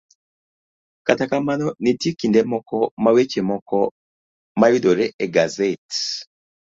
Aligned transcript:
Kata 1.05 1.23
kamano, 1.31 1.67
nitie 1.83 2.11
kinde 2.19 2.41
moko 2.51 2.77
ma 3.03 3.09
weche 3.15 3.41
moko 3.49 3.77
mayudore 4.59 5.05
e 5.23 5.25
gaset 5.33 5.87